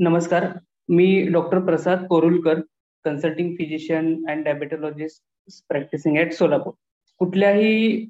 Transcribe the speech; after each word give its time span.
नमस्कार 0.00 0.44
मी 0.88 1.04
doctor 1.32 1.58
Prasad 1.64 2.06
Korulkar 2.08 2.60
consulting 3.04 3.54
physician 3.56 4.06
and 4.28 4.44
diabetologist 4.44 5.62
practicing 5.68 6.16
at 6.18 6.32
Solapur. 6.32 6.72
कुठल्याही 7.20 8.06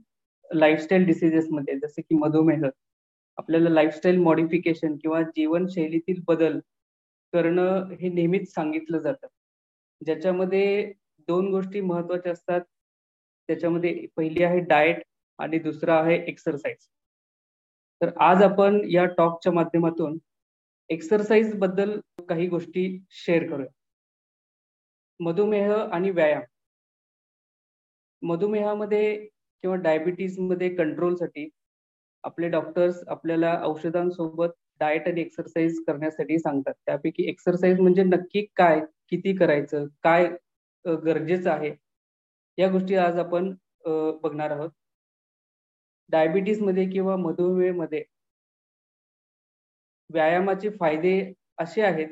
lifestyle 0.51 1.05
डिसिजेसमध्ये 1.07 1.79
जसे 1.79 2.03
की 2.03 2.15
मधुमेह 2.15 2.65
आपल्याला 3.39 3.71
लाईफस्टाईल 3.71 4.19
मॉडिफिकेशन 4.19 4.97
किंवा 4.97 5.23
जीवनशैलीतील 5.29 6.23
बदल 6.29 6.59
करणं 7.33 7.95
हे 8.01 8.09
नेहमीच 8.09 8.53
सांगितलं 8.55 8.99
जातं. 8.99 9.27
ज्याच्यामध्ये 10.01 10.93
दोन 11.29 11.51
गोष्टी 11.51 11.81
महत्त्वाच्या 11.83 12.33
असतात. 12.33 12.61
त्याच्यामध्ये 13.49 14.07
पहिली 14.17 14.43
आहे 14.45 14.61
डाएट 14.61 15.03
आणि 15.39 15.59
दुसरा 15.59 16.01
आहे 16.01 16.23
एक्सरसाइज 16.29 16.87
तर 18.01 18.17
आज 18.23 18.43
आपण 18.43 18.81
या 18.91 19.05
टॉकच्या 19.17 19.53
माध्यमातून 19.53 20.19
एक्सरसाइजबद्दल 20.91 21.99
काही 22.29 22.47
गोष्टी 22.49 22.85
शेअर 23.11 23.49
करूया. 23.51 23.69
मधुमेह 25.21 25.73
आणि 25.75 26.11
व्यायाम. 26.11 26.43
मधुमेहामध्ये 28.23 29.17
किंवा 29.65 29.77
डायबिटीजमध्ये 29.77 30.69
कंट्रोलसाठी 30.77 31.49
आपले 32.25 32.49
डॉक्टर्स 32.49 33.03
आपल्याला 33.09 33.59
औषधांसोबत 33.65 34.51
डाएट 34.81 35.09
आणि 35.09 35.21
एक्सरसाइज 35.21 35.83
करण्यासाठी 35.87 36.39
सांगतात. 36.39 36.75
त्यापैकी 36.87 37.29
एक्सरसाइज 37.29 37.81
म्हणजे 37.81 38.03
नक्की 38.03 38.45
काय 38.57 38.81
किती 39.11 39.37
करायचं 39.37 39.87
काय 40.03 40.29
गरजेचं 40.85 41.51
आहे 41.51 41.75
या 42.59 42.71
गोष्टी 42.71 42.95
आज 42.97 43.19
आपण 43.19 43.55
बघणार 44.23 44.51
आहोत. 44.51 44.71
डायबिटीजमध्ये 46.11 46.89
किंवा 46.91 47.17
मधुमेहमध्ये 47.17 48.03
व्यायामाचे 50.15 50.71
फायदे 50.71 51.33
असे 51.59 51.83
आहेत 51.83 52.09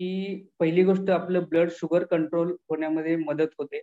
की 0.00 0.34
पहिली 0.60 0.82
गोष्ट 0.84 1.10
आपलं 1.10 1.44
ब्लड 1.44 1.70
शुगर 1.70 2.04
कंट्रोल 2.04 2.50
होण्यामध्ये 2.68 3.16
मदत 3.16 3.54
होते. 3.58 3.82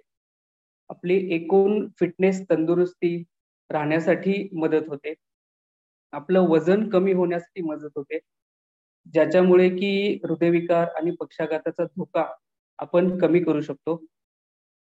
आपली 0.89 1.17
एकूण 1.35 1.87
फिटनेस 1.99 2.41
तंदुरुस्ती 2.49 3.23
राहण्यासाठी 3.69 4.49
मदत 4.53 4.87
होते. 4.87 5.13
आपलं 6.13 6.47
वजन 6.49 6.89
कमी 6.89 7.13
होण्यासाठी 7.13 7.61
मदत 7.61 7.89
होते. 7.95 8.19
ज्याच्यामुळे 9.13 9.69
की 9.69 10.19
हृदयविकार 10.23 10.87
आणि 10.87 11.11
पक्षाघाताचा 11.11 11.83
धोका 11.83 12.25
आपण 12.79 13.17
कमी 13.19 13.39
करू 13.43 13.61
शकतो. 13.61 14.01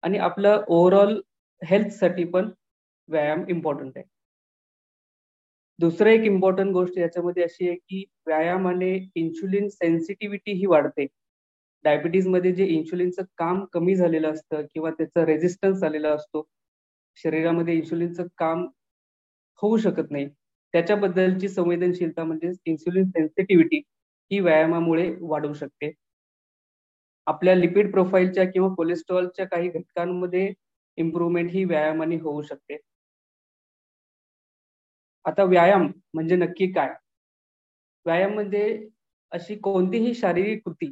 आणि 0.02 0.18
आपलं 0.18 0.64
ओव्हरऑल 0.68 1.20
हेल्थसाठी 1.62 2.24
पण 2.24 2.50
व्यायाम 3.08 3.44
इम्पॉर्टंट 3.48 3.92
आहे. 3.96 4.04
दुसरं 5.80 6.10
एक 6.10 6.22
इम्पॉर्टंट 6.24 6.72
गोष्ट 6.72 6.98
याच्यामध्ये 6.98 7.42
अशी 7.42 7.68
आहे 7.68 7.76
की 7.76 8.04
व्यायामाने 8.26 8.92
इन्शुलिन 9.16 9.68
सेन्सिटिव्हिटी 9.68 10.52
ही 10.52 10.66
वाढते. 10.66 11.06
डायबिटीजमध्ये 11.84 12.52
जे 12.52 12.64
इन्शुलिनचं 12.66 13.22
काम 13.38 13.64
कमी 13.72 13.94
झालेलं 13.96 14.32
असतं 14.32 14.62
किंवा 14.74 14.90
त्याचा 14.90 15.24
रेझिस्टन्स 15.26 15.82
आलेला 15.84 16.10
असतो 16.14 16.46
शरीरामध्ये 17.18 17.74
इन्शुलिनचं 17.74 18.26
काम 18.38 18.66
होऊ 19.62 19.76
शकत 19.78 20.10
नाही. 20.10 20.28
त्याच्याबद्दलची 20.74 21.48
संवेदनशीलता 21.48 22.24
म्हणजे 22.24 22.52
इन्सुलिन 22.66 23.04
सेन्सिटिव्हिटी 23.10 23.82
ही 24.30 24.40
व्यायामामुळे 24.40 25.10
वाढू 25.20 25.52
शकते. 25.54 25.92
आपल्या 27.26 27.54
लिपिड 27.54 27.90
प्रोफाईलच्या 27.92 28.44
किंवा 28.44 28.68
कोलेस्ट्रॉलच्या 28.74 29.46
काही 29.46 29.68
घटकांमध्ये 29.68 30.52
इम्प्रूव्हमेंट 30.98 31.50
ही 31.50 31.64
व्यायामाने 31.64 32.16
होऊ 32.16 32.42
शकते. 32.42 32.76
आता 35.24 35.44
व्यायाम 35.44 35.86
म्हणजे 36.14 36.36
नक्की 36.36 36.66
काय? 36.72 36.94
व्यायाम 38.06 38.32
म्हणजे 38.34 38.88
अशी 39.32 39.54
कोणतीही 39.56 40.14
शारीरिक 40.14 40.62
कृती 40.64 40.86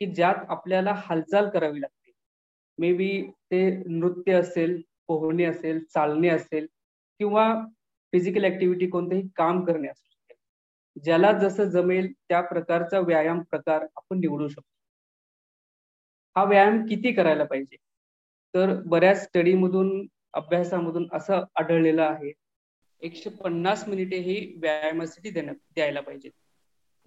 की 0.00 0.06
ज्यात 0.06 0.34
आपल्याला 0.48 0.92
हालचाल 0.96 1.48
करावी 1.48 1.80
लागते. 1.80 2.10
मे 2.78 2.92
बी 2.92 3.22
ते 3.50 3.70
नृत्य 3.86 4.32
असेल 4.32 4.80
पोहणे 5.06 5.44
असेल 5.44 5.84
चालणे 5.84 6.28
असेल 6.28 6.66
किंवा 7.20 7.54
फिजिकल 8.12 8.44
ऍक्टिव्हिटी 8.44 8.86
कोणतेही 8.86 9.28
काम 9.36 9.64
करणे 9.64 9.88
असू 9.88 10.08
शकते. 10.10 10.34
ज्याला 11.04 11.32
जसं 11.32 11.64
जमेल 11.64 12.12
त्या 12.12 12.40
प्रकारचा 12.40 13.00
व्यायाम 13.00 13.40
प्रकार 13.42 13.86
आपण 13.96 14.20
निवडू 14.20 14.48
शकतो. 14.48 14.66
हा 16.36 16.44
व्यायाम 16.44 16.86
किती 16.86 17.12
करायला 17.12 17.44
पाहिजे? 17.44 17.76
तर 18.54 18.74
बऱ्याच 18.86 19.22
स्टडीमधून 19.24 20.06
अभ्यासामधून 20.32 21.08
असं 21.12 21.44
आढळलेलं 21.58 22.02
आहे 22.02 22.32
एकशे 23.02 23.30
पन्नास 23.36 23.84
मिनिटे 23.88 24.18
ही 24.20 24.36
व्यायामासाठी 24.58 25.30
देण्या 25.30 25.54
द्यायला 25.74 26.00
पाहिजे 26.00 26.30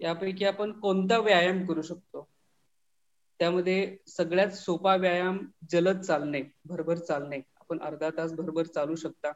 यापैकी 0.00 0.44
आपण 0.44 0.72
कोणता 0.80 1.18
व्यायाम 1.20 1.64
करू 1.66 1.82
शकतो? 1.82 2.28
त्यामध्ये 3.40 3.96
सगळ्यात 4.08 4.50
सोपा 4.54 4.94
व्यायाम 4.96 5.38
जलद 5.70 6.00
चालणे 6.00 6.42
भरभर 6.64 6.98
चालणे. 6.98 7.40
आपण 7.60 7.78
अर्धा 7.80 8.10
तास 8.10 8.32
भरभर 8.32 8.66
चालू 8.68 8.94
शकता. 8.96 9.32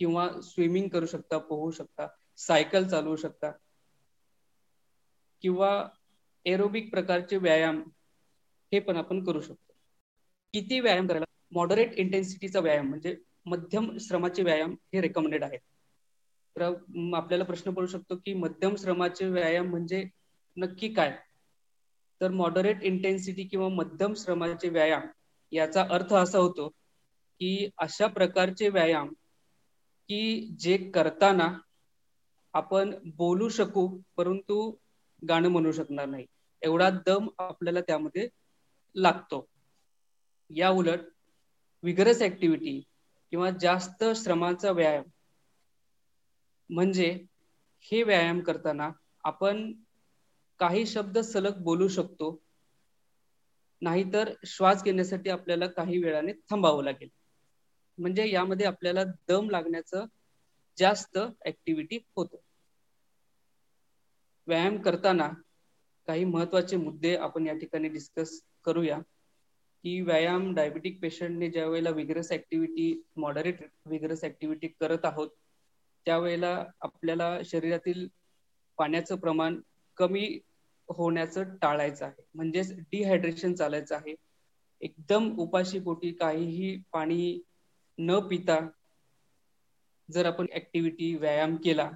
किंवा 0.00 0.26
स्विमिंग 0.42 0.88
करू 0.90 1.06
शकता 1.06 1.38
पोहू 1.46 1.70
शकता 1.72 2.08
सायकल 2.38 2.88
चालवू 2.88 3.16
शकता. 3.18 3.52
किंवा 5.44 5.70
एरोबिक 6.46 6.90
प्रकारचे 6.90 7.36
व्यायाम 7.38 7.82
हे 8.72 8.80
पण 8.80 8.96
आपण 8.96 9.24
करू 9.24 9.40
शकतो. 9.40 9.72
किती 10.54 10.78
व्यायाम 10.80 11.06
करायला 11.06 11.24
मॉडरेट 11.52 11.92
इंटेन्सिटीचा 11.94 12.60
व्यायाम 12.60 12.88
म्हणजे 12.88 13.14
मध्यम 13.46 13.96
श्रमाचे 14.00 14.42
व्यायाम 14.42 14.74
हे 14.94 15.00
रेकमेंडेड 15.00 15.44
आहेत. 15.44 15.60
तर 16.56 16.62
आपल्याला 17.14 17.44
प्रश्न 17.44 17.70
पडू 17.70 17.86
शकतो 17.86 18.16
की 18.16 18.34
मध्यम 18.34 18.74
श्रमाचे 18.74 19.28
व्यायाम 19.28 19.66
म्हणजे 19.66 20.04
नक्की 20.56 20.92
काय? 20.94 21.18
तर 22.20 22.30
मॉडरेट 22.30 22.82
इंटेन्सिटी 22.82 23.44
किंवा 23.44 23.68
मध्यम 23.68 24.14
श्रमाचे 24.14 24.68
व्यायाम 24.68 25.06
याचा 25.52 25.86
अर्थ 25.90 26.12
असा 26.12 26.38
होतो 26.38 26.68
की 27.40 27.68
अशा 27.78 28.06
प्रकारचे 28.06 28.68
व्यायाम 28.68 29.08
की 30.08 30.54
जे 30.58 30.76
करताना 30.90 31.58
आपण 32.52 32.94
बोलू 33.16 33.48
शकू 33.48 34.00
परंतु 34.16 34.74
गाणं 35.28 35.48
म्हणू 35.48 35.72
शकणार 35.72 36.06
नाही. 36.06 36.26
एवढा 36.62 36.90
दम 36.90 37.28
आपल्याला 37.38 37.80
त्यामध्ये 37.80 38.28
लागतो. 38.94 39.46
या 40.50 40.70
उलट 40.70 41.00
विगरस 41.82 42.22
ऍक्टिव्हिटी 42.22 42.82
किंवा 43.32 43.50
जास्त 43.50 44.04
श्रमाचा 44.16 44.70
व्यायाम. 44.70 45.04
म्हणजे 46.70 47.24
हे 47.80 48.02
व्यायाम 48.02 48.40
करताना 48.40 48.90
आपण 49.24 49.72
काही 50.58 50.86
शब्द 50.86 51.18
सलग 51.18 51.62
बोलू 51.62 51.88
शकतो. 51.88 52.42
नाहीतर 53.82 54.32
श्वास 54.46 54.84
घेण्यासाठी 54.84 55.30
आपल्याला 55.30 55.66
काही 55.66 56.02
वेळाने 56.02 56.32
थांबावं 56.32 56.84
लागेल. 56.84 57.08
म्हणजे 57.98 58.30
यामध्ये 58.30 58.66
आपल्याला 58.66 59.04
दम 59.04 59.50
लागण्याचं 59.50 60.04
जास्त 60.78 61.18
ऍक्टिव्हिटी 61.46 61.98
होतो. 62.16 62.42
व्यायाम 64.46 64.76
करताना 64.82 65.28
काही 66.06 66.24
महत्त्वाचे 66.24 66.76
मुद्दे 66.76 67.16
आपण 67.16 67.46
या 67.46 67.54
ठिकाणी 67.54 67.88
डिस्कस 67.88 68.42
करूया. 68.64 68.98
की 69.84 70.00
व्यायाम 70.00 70.52
डायबिटिक 70.54 71.00
पेशंटने 71.02 71.48
ज्या 71.50 71.66
वेळेला 71.66 71.90
vigorous 71.90 72.32
activity 72.32 72.92
moderate 73.16 73.62
vigorous 73.86 74.24
activity 74.24 74.68
करत 74.80 75.04
आहोत 75.04 75.28
त्यावेळेला 76.06 76.54
आपल्याला 76.80 77.38
शरीरातील 77.44 78.06
पाण्याचं 78.78 79.16
प्रमाण 79.16 79.60
कमी 79.96 80.26
होण्याचं 80.88 81.56
टाळायचं 81.56 82.04
आहे. 82.04 82.22
म्हणजेच 82.34 82.72
डिहायड्रेशन 82.80 83.54
चालायचं 83.54 83.94
आहे. 83.94 84.14
एकदम 84.80 85.30
उपाशी 85.38 85.78
पोटी 85.80 86.12
काहीही 86.12 86.76
पाणी 86.92 87.40
न 87.98 88.18
पिता 88.20 88.58
जर 90.08 90.26
आपण 90.26 90.46
ऍक्टिव्हिटी 90.54 91.14
व्यायाम 91.14 91.56
केला 91.56 91.90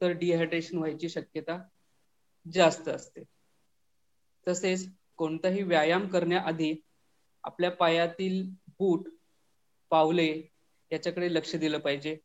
तर 0.00 0.12
डिहायड्रेशन 0.12 0.78
व्हायची 0.78 1.08
शक्यता 1.08 1.58
जास्त 2.46 2.88
असते. 2.88 3.22
तसेच 4.46 4.88
कोणताही 5.16 5.62
व्यायाम 5.62 6.06
करण्याआधी 6.08 6.74
आपल्या 7.46 7.70
पायातील 7.72 8.42
बूट 8.78 9.08
पावले 9.90 10.26
याच्याकडे 10.90 11.32
लक्ष 11.34 11.54
दिलं 11.56 11.78
पाहिजे. 11.80 12.16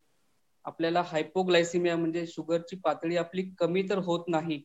आपल्याला 0.64 1.02
हायपोग्लायसिमिया 1.02 1.96
म्हणजे 1.96 2.26
शुगरची 2.26 2.76
पातळी 2.84 3.16
आपली 3.16 3.42
कमी 3.58 3.82
तर 3.90 3.98
होत 4.00 4.24
नाही 4.28 4.62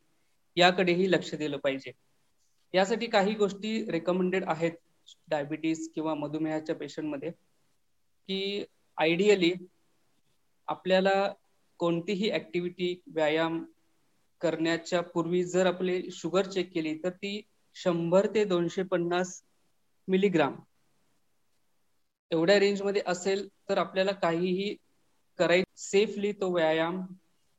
याकडेही 0.57 1.11
लक्ष 1.11 1.33
दिलं 1.35 1.57
पाहिजे. 1.57 1.91
यासाठी 2.73 3.07
काही 3.07 3.33
गोष्टी 3.35 3.69
रेकमेंडेड 3.91 4.43
आहेत 4.47 4.71
डायबिटीस 5.29 5.89
किंवा 5.95 6.13
मधुमेहाच्या 6.15 6.75
पेशंटमध्ये 6.75 7.31
की 7.31 8.63
आयडियली 8.97 9.53
आपल्याला 10.67 11.13
कोणतीही 11.79 12.31
ऍक्टिव्हिटी 12.31 12.93
व्यायाम 13.07 13.63
करण्याच्या 14.41 15.01
पूर्वी 15.03 15.43
जर 15.45 15.65
आपली 15.65 16.01
शुगर 16.11 16.45
चेक 16.47 16.71
केली 16.73 16.93
तर 17.03 17.09
ती 17.11 17.41
शंभर 17.75 18.27
ते 18.35 18.43
दोनशे 18.45 18.83
पन्नास 18.85 19.41
मिलीग्राम. 20.07 20.55
एवढ्या 22.31 22.57
रेंजमध्ये 22.59 23.01
असेल 23.07 23.47
तर 23.69 23.77
आपल्याला 23.77 24.11
काहीही 24.13 24.75
कराय 25.39 25.63
सेफली 25.79 26.31
तो 26.33 26.51
व्यायाम 26.51 27.01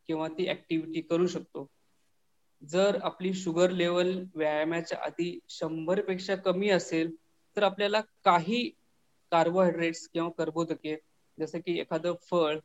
किंवा 0.08 0.28
ती 0.28 0.48
ऍक्टिव्हिटी 0.50 1.00
करू 1.02 1.26
शकतो. 1.28 1.66
जर 2.62 2.98
आपली 3.04 3.32
शुगर 3.34 3.70
लेवल 3.72 4.10
व्यायामाच्या 4.34 4.98
आधी 5.02 5.38
शंभरपेक्षा 5.50 6.36
कमी 6.44 6.70
असेल 6.70 7.14
तर 7.56 7.62
आपल्याला 7.62 8.00
काही 8.24 8.62
कार्बोहायड्रेट्स 9.32 10.06
किंवा 10.08 10.28
कर्बोदके 10.38 10.96
जसं 11.38 11.60
की 11.60 11.78
एखादं 11.80 12.14
फळ 12.22 12.58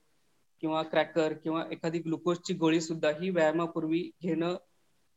किंवा 0.64 0.82
क्रॅकर 0.86 1.34
किंवा 1.36 1.64
एखादी 1.72 2.00
ग्लुकोजची 2.00 2.54
गोळी 2.56 2.82
सुद्धा 2.82 3.10
ही 3.20 3.30
व्यायामापूर्वी 3.30 4.02
घेणं 4.22 4.56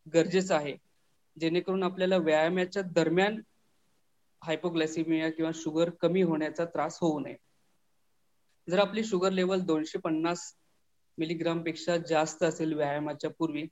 गरजेचं 0.06 0.54
आहे. 0.54 0.76
जेणेकरून 1.36 1.82
आपल्याला 1.82 2.16
व्यायामाच्या 2.18 2.82
दरम्यान 2.92 3.40
हायपोग्लायसिमिया 4.46 5.30
किंवा 5.30 5.50
शुगर 5.54 5.90
कमी 5.90 6.22
होण्याचा 6.22 6.64
त्रास 6.64 6.98
होऊ 7.00 7.18
नये. 7.20 7.34
जर 8.68 8.78
आपली 8.78 9.04
शुगर 9.04 9.30
लेवल 9.30 9.60
दोनशे 9.60 9.98
पन्नास 9.98 10.52
मिलीग्रामपेक्षा 11.18 11.96
जास्त 11.96 12.42
असेल 12.42 12.72
व्यायामाच्या 12.72 13.30
पूर्वी 13.38 13.66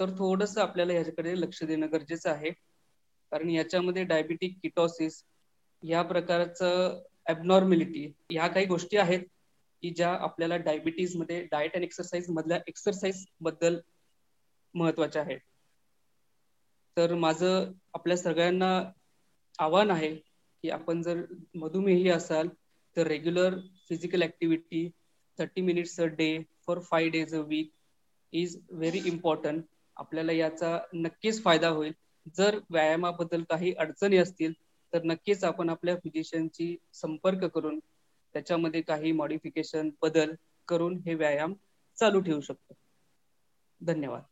तर 0.00 0.10
थोडस 0.10 0.58
आपल्याला 0.58 0.92
याच्याकडे 0.92 1.40
लक्ष 1.40 1.62
देणं 1.62 1.86
गरजेचं 1.92 2.30
आहे. 2.30 2.50
कारण 3.32 3.50
याच्यामध्ये 3.50 4.04
डायबिटिक 4.04 4.58
किटॉसिस 4.62 5.22
या 5.82 6.02
प्रकारचं 6.02 7.02
ॲबनॉर्मॅलिटी 7.26 8.12
ह्या 8.30 8.46
काही 8.48 8.66
गोष्टी 8.66 8.96
आहेत 8.96 9.20
की 9.82 9.90
ज्या 9.90 10.12
आपल्याला 10.14 10.56
डायबिटीजमध्ये 10.56 11.42
डाएट 11.50 11.74
अँड 11.74 11.84
एक्सरसाइज 11.84 12.30
मधल्या 12.30 12.58
एक्सरसाइजबद्दल 12.66 13.78
महत्त्वाच्या 14.74 15.22
आहेत. 15.22 15.38
तर 16.96 17.14
माझं 17.14 17.72
आपल्या 17.94 18.16
सगळ्यांना 18.16 18.92
आव्हान 19.58 19.90
आहे 19.90 20.14
की 20.64 20.70
आपण 20.70 21.02
जर 21.02 21.22
मधुमेही 21.54 22.08
असाल 22.08 22.48
तर 22.96 23.06
regular 23.06 23.58
physical 23.88 24.22
activity 24.22 24.88
thirty 25.38 25.60
minutes 25.62 26.00
a 26.00 26.04
day 26.18 26.30
for 26.66 26.78
five 26.80 27.08
days 27.08 27.34
a 27.34 27.40
week 27.46 27.70
is 28.32 28.56
very 28.70 29.00
important 29.06 29.64
आपल्याला 29.96 30.32
याचा 30.32 30.78
नक्कीच 30.94 31.42
फायदा 31.42 31.68
होईल. 31.68 31.92
जर 32.36 32.58
व्यायामाबद्दल 32.70 33.42
काही 33.42 33.72
अडचणी 33.74 34.16
असतील 34.16 34.52
तर 34.92 35.02
नक्कीच 35.04 35.44
आपण 35.44 35.68
आपल्या 35.68 35.96
फिजिशियनशी 35.96 36.76
संपर्क 36.92 37.44
करून 37.44 37.78
त्याच्यामध्ये 38.34 38.80
काही 38.82 39.12
मॉडिफिकेशन 39.12 39.90
बदल 40.02 40.34
करून 40.68 40.98
हे 41.06 41.14
व्यायाम 41.14 41.54
चालू 41.98 42.20
ठेवू 42.20 42.40
शकतो. 42.40 42.74
धन्यवाद. 43.80 44.22